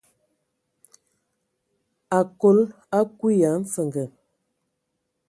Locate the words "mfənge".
3.61-4.03